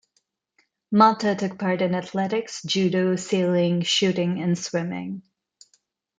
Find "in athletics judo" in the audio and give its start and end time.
1.83-3.15